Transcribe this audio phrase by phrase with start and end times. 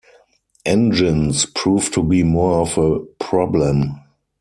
[0.65, 4.01] Engines proved to be more of a problem.